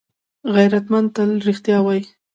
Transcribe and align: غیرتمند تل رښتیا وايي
غیرتمند 0.53 1.07
تل 1.15 1.29
رښتیا 1.47 1.77
وايي 1.83 2.03